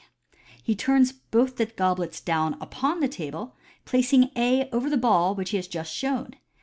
He 0.63 0.73
turns 0.75 1.11
both 1.11 1.57
the 1.57 1.67
goblets 1.67 2.21
down 2.21 2.57
upon 2.59 3.01
the 3.01 3.07
table, 3.07 3.55
placing 3.85 4.31
A. 4.35 4.67
over 4.71 4.89
the 4.89 4.97
ball 4.97 5.35
which 5.35 5.51
he 5.51 5.57
has 5.57 5.67
just 5.67 5.93
shown. 5.93 6.33